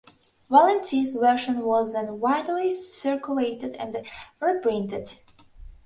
[0.49, 4.03] Valiente's version was then widely circulated and
[4.39, 5.15] reprinted.